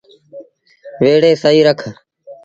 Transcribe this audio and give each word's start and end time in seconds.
ويڙي 1.01 1.31
سهيٚ 1.41 1.65
رک۔ 1.67 1.79